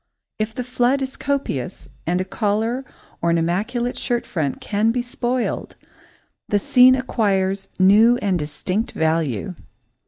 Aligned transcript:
If 0.39 0.55
the 0.55 0.63
flood 0.63 1.03
is 1.03 1.15
copious 1.15 1.87
and 2.07 2.19
a 2.19 2.25
collar 2.25 2.83
or 3.21 3.29
an 3.29 3.37
immaculate 3.37 3.99
shirt 3.99 4.25
front 4.25 4.59
can 4.59 4.89
be 4.91 5.03
spoiled, 5.03 5.75
the 6.49 6.57
scene 6.57 6.95
acquires 6.95 7.67
new 7.77 8.17
and 8.17 8.39
distinct 8.39 8.93
value. 8.93 9.53